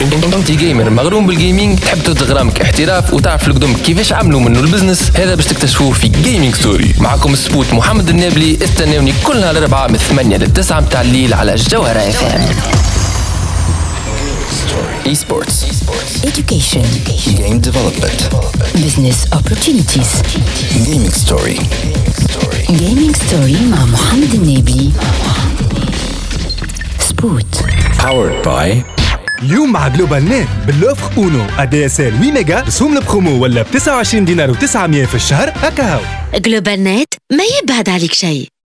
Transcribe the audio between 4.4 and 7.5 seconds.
منه ال business هذا باش تكتشفوه في Gaming Story معكم ال